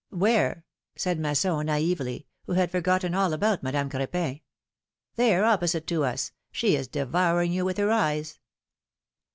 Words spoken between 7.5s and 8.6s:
you with her eyes